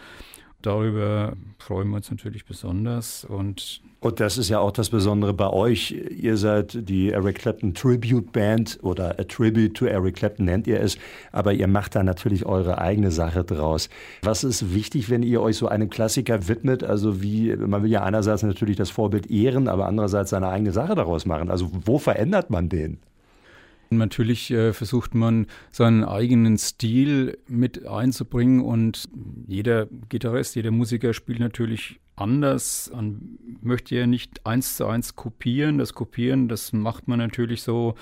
Darüber 0.60 1.38
freuen 1.58 1.88
wir 1.88 1.96
uns 1.96 2.10
natürlich 2.10 2.44
besonders. 2.44 3.24
Und, 3.24 3.80
und 4.00 4.20
das 4.20 4.36
ist 4.36 4.50
ja 4.50 4.58
auch 4.58 4.72
das 4.72 4.90
Besondere 4.90 5.32
bei 5.32 5.48
euch. 5.48 5.92
Ihr 6.10 6.36
seid 6.36 6.86
die 6.86 7.12
Eric 7.12 7.38
Clapton 7.38 7.72
Tribute 7.72 8.30
Band 8.30 8.78
oder 8.82 9.18
A 9.18 9.24
Tribute 9.24 9.72
to 9.72 9.86
Eric 9.86 10.16
Clapton 10.16 10.44
nennt 10.44 10.66
ihr 10.66 10.82
es. 10.82 10.98
Aber 11.32 11.54
ihr 11.54 11.66
macht 11.66 11.94
da 11.94 12.02
natürlich 12.02 12.44
eure 12.44 12.76
eigene 12.76 13.10
Sache 13.10 13.42
draus. 13.42 13.88
Was 14.20 14.44
ist 14.44 14.74
wichtig, 14.74 15.08
wenn 15.08 15.22
ihr 15.22 15.40
euch 15.40 15.56
so 15.56 15.66
einem 15.66 15.88
Klassiker 15.88 16.46
widmet? 16.48 16.84
Also 16.84 17.22
wie, 17.22 17.56
man 17.56 17.82
will 17.82 17.90
ja 17.90 18.02
einerseits 18.02 18.42
natürlich 18.42 18.76
das 18.76 18.90
Vorbild 18.90 19.30
ehren, 19.30 19.66
aber 19.66 19.86
andererseits 19.86 20.28
seine 20.28 20.48
eigene 20.48 20.72
Sache 20.72 20.94
daraus 20.94 21.24
machen. 21.24 21.50
Also 21.50 21.70
wo 21.72 21.98
verändert 21.98 22.50
man 22.50 22.68
den? 22.68 22.98
Natürlich 23.90 24.50
äh, 24.50 24.72
versucht 24.72 25.14
man 25.14 25.46
seinen 25.70 26.04
eigenen 26.04 26.58
Stil 26.58 27.38
mit 27.48 27.86
einzubringen 27.86 28.60
und 28.60 29.08
jeder 29.46 29.86
Gitarrist, 30.08 30.56
jeder 30.56 30.70
Musiker 30.70 31.14
spielt 31.14 31.40
natürlich 31.40 32.00
anders. 32.16 32.90
Man 32.94 33.38
möchte 33.62 33.94
ja 33.94 34.06
nicht 34.06 34.44
eins 34.46 34.76
zu 34.76 34.86
eins 34.86 35.16
kopieren. 35.16 35.78
Das 35.78 35.94
Kopieren, 35.94 36.48
das 36.48 36.72
macht 36.72 37.08
man 37.08 37.18
natürlich 37.18 37.62
so 37.62 37.94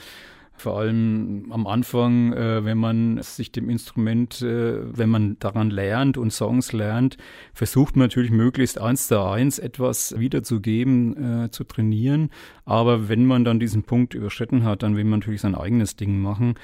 vor 0.56 0.78
allem 0.78 1.46
am 1.50 1.66
Anfang, 1.66 2.32
äh, 2.32 2.64
wenn 2.64 2.78
man 2.78 3.22
sich 3.22 3.52
dem 3.52 3.68
Instrument, 3.68 4.42
äh, 4.42 4.96
wenn 4.96 5.08
man 5.08 5.38
daran 5.38 5.70
lernt 5.70 6.16
und 6.16 6.32
Songs 6.32 6.72
lernt, 6.72 7.16
versucht 7.52 7.96
man 7.96 8.06
natürlich 8.06 8.30
möglichst 8.30 8.80
eins 8.80 9.08
zu 9.08 9.20
eins 9.22 9.58
etwas 9.58 10.18
wiederzugeben, 10.18 11.44
äh, 11.44 11.50
zu 11.50 11.64
trainieren. 11.64 12.30
Aber 12.64 13.08
wenn 13.08 13.26
man 13.26 13.44
dann 13.44 13.60
diesen 13.60 13.82
Punkt 13.82 14.14
überschritten 14.14 14.64
hat, 14.64 14.82
dann 14.82 14.96
will 14.96 15.04
man 15.04 15.20
natürlich 15.20 15.40
sein 15.40 15.54
eigenes 15.54 15.96
Ding 15.96 16.20
machen. 16.20 16.54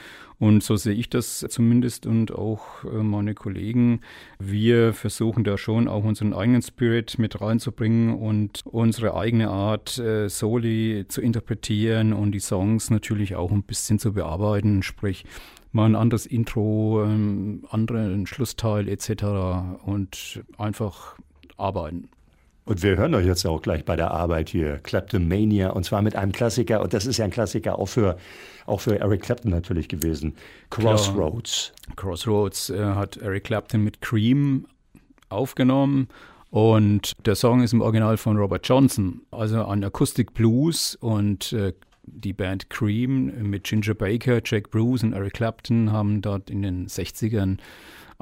Und 0.43 0.65
so 0.65 0.75
sehe 0.75 0.95
ich 0.95 1.09
das 1.09 1.47
zumindest 1.51 2.05
und 2.05 2.33
auch 2.33 2.83
äh, 2.83 2.89
meine 3.05 3.33
Kollegen. 3.33 4.01
Wir 4.41 4.93
versuchen 4.93 5.45
da 5.45 5.57
schon 5.57 5.87
auch 5.87 6.03
unseren 6.03 6.35
eigenen 6.35 6.63
Spirit 6.63 7.17
mit 7.21 7.41
reinzubringen 7.41 8.13
und 8.19 8.63
unsere 8.65 9.17
eigene 9.17 9.51
Art, 9.51 9.99
äh, 9.99 10.29
Soli 10.29 11.05
zu 11.07 11.21
interpretieren 11.21 12.13
und 12.13 12.33
die 12.33 12.41
Songs 12.41 12.91
natürlich 12.91 13.37
auch 13.37 13.53
ein 13.53 13.63
bisschen 13.63 14.01
zu 14.01 14.15
bearbeiten, 14.15 14.83
sprich 14.83 15.25
mal 15.71 15.85
ein 15.85 15.95
anderes 15.95 16.27
Intro, 16.27 17.05
ähm, 17.05 17.65
anderen 17.71 18.27
Schlussteil 18.27 18.89
etc. 18.89 19.23
und 19.85 20.43
einfach 20.59 21.19
arbeiten. 21.57 22.09
Und 22.65 22.83
wir 22.83 22.97
hören 22.97 23.15
euch 23.15 23.27
jetzt 23.27 23.45
auch 23.45 23.61
gleich 23.61 23.85
bei 23.85 23.97
der 23.97 24.13
Arbeit 24.13 24.49
hier, 24.49 24.79
Kleptomania, 24.79 25.71
und 25.71 25.85
zwar 25.85 26.01
mit 26.01 26.15
einem 26.15 26.31
Klassiker, 26.31 26.81
und 26.81 26.95
das 26.95 27.07
ist 27.07 27.17
ja 27.17 27.25
ein 27.25 27.33
Klassiker 27.33 27.79
auch 27.79 27.87
für, 27.87 28.17
auch 28.67 28.81
für 28.81 29.01
Eric 29.01 29.23
Clapton 29.23 29.51
natürlich 29.51 29.89
gewesen, 29.89 30.37
Crossroads. 30.71 31.73
Klar. 31.85 31.97
Crossroads 31.97 32.71
äh, 32.71 32.79
hat 32.79 33.17
Eric 33.17 33.45
Clapton 33.45 33.83
mit 33.83 34.01
Cream 34.01 34.67
aufgenommen 35.29 36.09
und 36.51 37.13
der 37.27 37.35
Song 37.35 37.63
ist 37.63 37.73
im 37.73 37.81
Original 37.81 38.17
von 38.17 38.37
Robert 38.37 38.67
Johnson, 38.69 39.23
also 39.33 39.65
ein 39.65 39.83
Akustik 39.83 40.33
Blues 40.33 40.95
und 40.95 41.53
äh, 41.53 41.73
die 42.05 42.33
Band 42.33 42.71
Cream 42.71 43.51
mit 43.51 43.65
Ginger 43.65 43.95
Baker, 43.95 44.41
Jack 44.45 44.71
Bruce 44.71 45.03
und 45.03 45.15
Eric 45.15 45.35
Clapton 45.35 45.91
haben 45.91 46.21
dort 46.21 46.51
in 46.51 46.63
den 46.63 46.87
60ern 46.87 47.59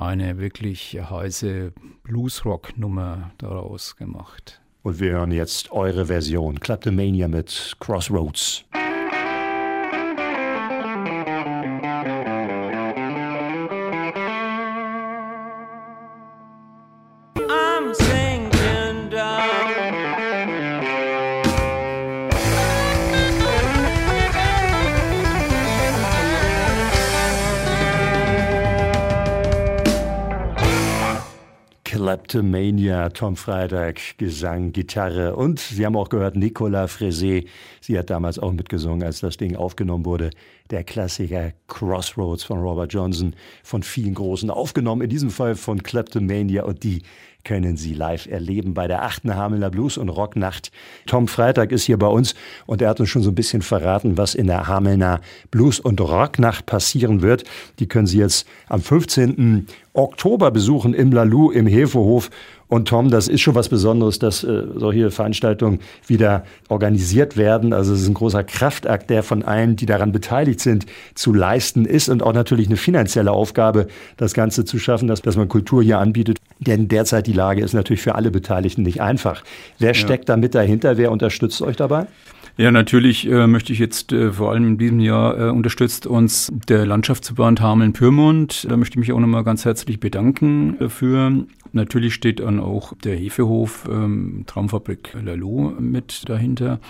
eine 0.01 0.39
wirklich 0.39 0.99
heiße 0.99 1.73
Bluesrock-Nummer 2.05 3.33
daraus 3.39 3.97
gemacht. 3.97 4.61
Und 4.83 4.99
wir 4.99 5.13
hören 5.13 5.31
jetzt 5.31 5.71
eure 5.73 6.07
Version. 6.07 6.59
Kleptomania 6.59 7.29
mit 7.29 7.77
Crossroads. 7.81 8.65
Kleptomania, 32.11 33.09
Tom 33.11 33.37
Freitag, 33.37 34.01
Gesang, 34.19 34.73
Gitarre 34.73 35.37
und 35.37 35.61
Sie 35.61 35.87
haben 35.87 35.95
auch 35.95 36.09
gehört, 36.09 36.35
Nicolas 36.35 36.91
Frézé, 36.91 37.47
sie 37.81 37.97
hat 37.97 38.11
damals 38.11 38.41
auch 38.41 38.51
mitgesungen, 38.51 39.05
als 39.05 39.21
das 39.21 39.37
Ding 39.37 39.55
aufgenommen 39.55 40.05
wurde. 40.05 40.31
Der 40.71 40.83
Klassiker 40.83 41.53
Crossroads 41.69 42.43
von 42.43 42.59
Robert 42.59 42.93
Johnson, 42.93 43.37
von 43.63 43.85
vielen 43.85 44.15
Großen 44.15 44.51
aufgenommen, 44.51 45.03
in 45.03 45.09
diesem 45.09 45.31
Fall 45.31 45.55
von 45.55 45.85
Kleptomania 45.85 46.65
und 46.65 46.83
die 46.83 47.03
können 47.45 47.77
Sie 47.77 47.95
live 47.95 48.27
erleben 48.27 48.75
bei 48.75 48.87
der 48.87 49.03
achten 49.03 49.35
Hamelner 49.35 49.71
Blues- 49.71 49.99
und 49.99 50.09
Rocknacht. 50.09 50.71
Tom 51.07 51.29
Freitag 51.29 51.73
ist 51.73 51.85
hier 51.85 51.99
bei 51.99 52.07
uns 52.07 52.35
und 52.67 52.83
er 52.83 52.89
hat 52.89 53.01
uns 53.01 53.09
schon 53.09 53.23
so 53.23 53.31
ein 53.31 53.35
bisschen 53.35 53.63
verraten, 53.63 54.17
was 54.17 54.35
in 54.35 54.47
der 54.47 54.67
Hamelner 54.67 55.21
Blues- 55.51 55.81
und 55.81 56.01
Rocknacht 56.01 56.67
passieren 56.67 57.23
wird. 57.23 57.45
Die 57.79 57.89
können 57.89 58.07
Sie 58.07 58.19
jetzt 58.19 58.47
am 58.69 58.81
15. 58.81 59.67
Oktober 59.93 60.51
besuchen 60.51 60.95
im 60.95 61.13
Lalu 61.13 61.51
im 61.51 61.67
Hefehof. 61.67 62.31
Und 62.71 62.87
Tom, 62.87 63.11
das 63.11 63.27
ist 63.27 63.41
schon 63.41 63.57
was 63.57 63.69
Besonderes, 63.69 64.21
dass 64.21 64.45
äh, 64.45 64.63
solche 64.77 65.11
Veranstaltungen 65.11 65.81
wieder 66.07 66.45
organisiert 66.69 67.37
werden. 67.37 67.73
Also 67.73 67.93
es 67.93 68.03
ist 68.03 68.09
ein 68.09 68.15
großer 68.15 68.45
Kraftakt, 68.45 69.11
der 69.11 69.25
von 69.25 69.43
allen, 69.43 69.75
die 69.75 69.87
daran 69.87 70.13
beteiligt 70.13 70.61
sind, 70.61 70.87
zu 71.17 71.35
leisten 71.35 71.85
ist 71.85 72.09
und 72.09 72.23
auch 72.23 72.33
natürlich 72.33 72.69
eine 72.69 72.77
finanzielle 72.77 73.33
Aufgabe, 73.33 73.89
das 74.17 74.35
Ganze 74.35 74.65
zu 74.65 74.79
schaffen, 74.79 75.09
dass, 75.09 75.21
dass 75.21 75.37
man 75.37 75.49
Kultur 75.49 75.83
hier 75.83 75.99
anbietet. 75.99 76.39
Denn 76.61 76.87
derzeit 76.87 77.27
die 77.27 77.33
Lage 77.33 77.61
ist 77.61 77.73
natürlich 77.73 78.03
für 78.03 78.15
alle 78.15 78.31
Beteiligten 78.31 78.85
nicht 78.85 79.03
einfach. 79.03 79.43
Wer 79.81 79.93
steckt 79.95 80.29
ja. 80.29 80.37
da 80.37 80.41
mit 80.41 80.55
dahinter? 80.55 80.97
Wer 80.97 81.11
unterstützt 81.11 81.61
euch 81.63 81.75
dabei? 81.75 82.07
Ja, 82.57 82.71
natürlich 82.71 83.27
äh, 83.29 83.47
möchte 83.47 83.73
ich 83.73 83.79
jetzt 83.79 84.13
äh, 84.13 84.33
vor 84.33 84.53
allem 84.53 84.69
in 84.69 84.79
diesem 84.79 85.01
Jahr 85.01 85.39
äh, 85.39 85.51
unterstützt 85.51 86.07
uns 86.07 86.53
der 86.69 86.85
Landschaftsverband 86.85 87.61
Hameln-Pyrmont. 87.61 88.67
Da 88.69 88.77
möchte 88.77 88.95
ich 88.95 89.01
mich 89.01 89.13
auch 89.13 89.19
nochmal 89.19 89.45
ganz 89.45 89.65
herzlich 89.65 89.99
bedanken 89.99 90.77
dafür. 90.79 91.47
Natürlich 91.73 92.15
steht 92.15 92.41
dann 92.41 92.61
auch 92.61 92.95
der 93.05 93.17
Hefehof 93.17 93.89
ähm, 93.91 94.45
Traumfabrik 94.47 95.15
Lalo 95.15 95.75
mit 95.79 96.29
dahinter. 96.29 96.81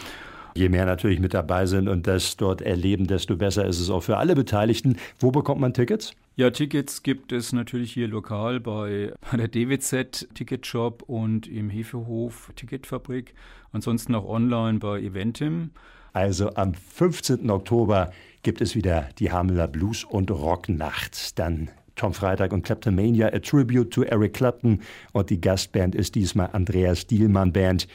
Je 0.55 0.69
mehr 0.69 0.85
natürlich 0.85 1.21
mit 1.21 1.35
dabei 1.35 1.67
sind 1.67 1.89
und 1.89 2.07
das 2.07 2.37
dort 2.37 2.61
erleben, 2.61 3.07
desto 3.07 3.37
besser 3.37 3.67
ist 3.67 3.79
es 3.79 3.89
auch 3.89 4.03
für 4.03 4.17
alle 4.17 4.35
Beteiligten. 4.35 4.97
Wo 5.19 5.31
bekommt 5.31 5.61
man 5.61 5.75
Tickets? 5.75 6.13
Ja, 6.37 6.51
Tickets 6.51 7.03
gibt 7.03 7.33
es 7.33 7.53
natürlich 7.53 7.93
hier 7.93 8.09
lokal 8.09 8.61
bei, 8.61 9.13
bei 9.31 9.37
der 9.37 9.49
DWZ 9.49 10.29
Ticketshop 10.35 11.03
und 11.03 11.47
im 11.47 11.71
Hefehof 11.71 12.51
Ticketfabrik. 12.57 13.35
Ansonsten 13.73 14.15
auch 14.15 14.27
online 14.27 14.79
bei 14.79 15.01
Eventim. 15.01 15.71
Also 16.13 16.55
am 16.55 16.75
15. 16.75 17.49
Oktober 17.51 18.13
gibt 18.43 18.61
es 18.61 18.75
wieder 18.75 19.09
die 19.19 19.31
Hamelner 19.31 19.69
Blues- 19.69 20.05
und 20.05 20.31
Rocknacht. 20.31 21.39
Dann 21.39 21.71
Tom 22.01 22.15
Freitag 22.15 22.55
und 22.55 22.63
Kleptomania, 22.63 23.27
a 23.27 23.39
tribute 23.41 23.91
to 23.91 24.05
Eric 24.05 24.33
Clapton. 24.33 24.81
Und 25.13 25.29
die 25.29 25.39
Gastband 25.39 25.95
ist 25.95 26.15
diesmal 26.15 26.49
Andreas 26.53 27.07
Dielmann 27.07 27.53
Band. 27.53 27.87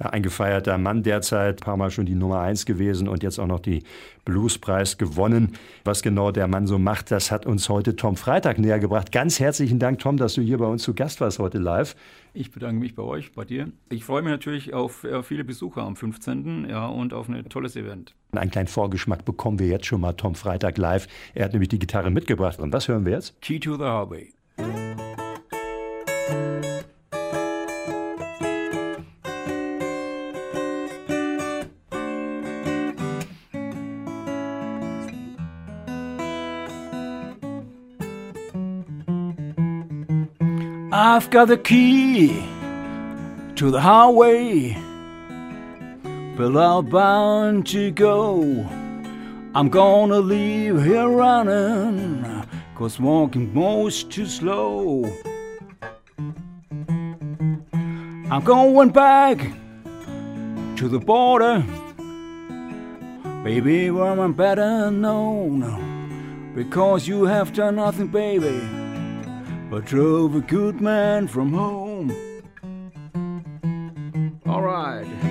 Ja, 0.00 0.10
ein 0.10 0.22
gefeierter 0.22 0.76
Mann 0.78 1.02
derzeit, 1.02 1.60
ein 1.60 1.64
paar 1.64 1.76
Mal 1.76 1.90
schon 1.90 2.06
die 2.06 2.14
Nummer 2.14 2.40
eins 2.40 2.66
gewesen 2.66 3.08
und 3.08 3.22
jetzt 3.22 3.38
auch 3.38 3.46
noch 3.46 3.60
die 3.60 3.82
Bluespreis 4.24 4.98
gewonnen. 4.98 5.52
Was 5.84 6.02
genau 6.02 6.30
der 6.30 6.48
Mann 6.48 6.66
so 6.66 6.78
macht, 6.78 7.10
das 7.10 7.30
hat 7.30 7.46
uns 7.46 7.68
heute 7.68 7.94
Tom 7.94 8.16
Freitag 8.16 8.58
näher 8.58 8.78
gebracht. 8.78 9.12
Ganz 9.12 9.38
herzlichen 9.38 9.78
Dank, 9.78 9.98
Tom, 10.00 10.16
dass 10.16 10.34
du 10.34 10.42
hier 10.42 10.58
bei 10.58 10.66
uns 10.66 10.82
zu 10.82 10.94
Gast 10.94 11.20
warst 11.20 11.38
heute 11.38 11.58
live. 11.58 11.94
Ich 12.32 12.50
bedanke 12.50 12.80
mich 12.80 12.94
bei 12.94 13.02
euch, 13.02 13.32
bei 13.32 13.44
dir. 13.44 13.68
Ich 13.90 14.04
freue 14.04 14.22
mich 14.22 14.30
natürlich 14.30 14.74
auf 14.74 15.06
viele 15.22 15.44
Besucher 15.44 15.82
am 15.82 15.94
15. 15.94 16.66
Ja, 16.68 16.86
und 16.86 17.12
auf 17.12 17.28
ein 17.28 17.48
tolles 17.48 17.76
Event. 17.76 18.14
Einen 18.32 18.50
kleinen 18.50 18.66
Vorgeschmack 18.66 19.24
bekommen 19.24 19.60
wir 19.60 19.68
jetzt 19.68 19.86
schon 19.86 20.00
mal 20.00 20.14
Tom 20.14 20.34
Freitag 20.34 20.76
live. 20.78 21.06
Er 21.34 21.44
hat 21.44 21.52
nämlich 21.52 21.68
die 21.68 21.78
Gitarre 21.78 22.10
mitgebracht. 22.10 22.58
Und 22.58 22.72
was 22.72 22.88
hören 22.88 23.04
wir 23.04 23.12
jetzt? 23.12 23.40
Key 23.40 23.60
to 23.60 23.76
the 23.76 23.84
Highway. 23.84 24.32
I've 40.96 41.28
got 41.28 41.48
the 41.48 41.58
key 41.58 42.40
to 43.56 43.72
the 43.72 43.80
highway, 43.80 44.74
but 46.36 46.56
I'm 46.56 46.86
bound 46.88 47.66
to 47.66 47.90
go. 47.90 48.64
I'm 49.56 49.70
gonna 49.70 50.20
leave 50.20 50.84
here 50.84 51.08
running, 51.08 52.46
cause 52.76 53.00
walking 53.00 53.52
most 53.52 54.12
too 54.12 54.26
slow. 54.26 55.12
I'm 58.30 58.44
going 58.44 58.90
back 58.90 59.38
to 60.76 60.88
the 60.88 61.00
border, 61.00 61.64
baby, 63.42 63.90
where 63.90 64.20
I'm 64.20 64.32
better 64.32 64.92
known, 64.92 66.52
because 66.54 67.08
you 67.08 67.24
have 67.24 67.52
done 67.52 67.74
nothing, 67.74 68.06
baby 68.06 68.83
but 69.74 69.86
drove 69.86 70.36
a 70.36 70.40
good 70.40 70.80
man 70.80 71.26
from 71.26 71.52
home. 71.52 72.14
All 74.46 74.62
right. 74.62 75.23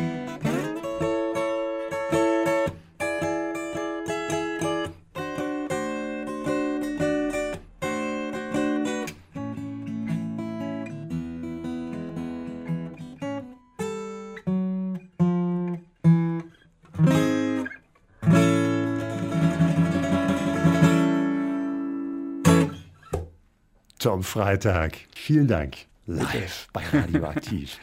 Tom 24.13 24.21
Freitag. 24.21 24.99
Vielen 25.15 25.47
Dank. 25.47 25.87
Live 26.05 26.67
bei 26.71 26.83
Radioaktiv. 26.93 27.79